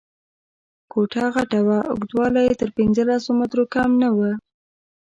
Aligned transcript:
کوټه 0.91 1.25
غټه 1.35 1.59
وه، 1.67 1.79
اوږدوالی 1.91 2.41
یې 2.47 2.53
تر 2.61 2.69
پنځلس 2.77 3.23
مترو 3.37 3.65
کم 3.73 3.89
نه 4.01 4.09
و. 4.17 4.19